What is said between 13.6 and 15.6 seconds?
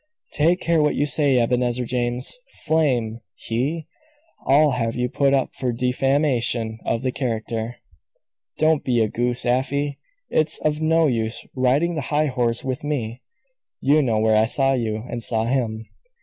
You know where I saw you and saw